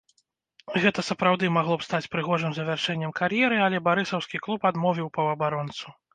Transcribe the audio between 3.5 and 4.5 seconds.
але барысаўскі